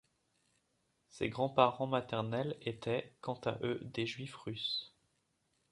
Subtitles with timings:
[1.09, 4.95] Ses grands-parents maternels étaient, quant à eux, des juifs russes.